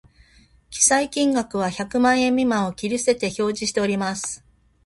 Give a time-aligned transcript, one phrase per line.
[0.71, 4.43] 記載金額は百万円未満を切り捨てて表示しております